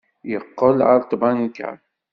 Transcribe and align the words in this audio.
Yeqqel 0.31 0.77
ɣer 0.87 1.01
tbanka. 1.03 1.69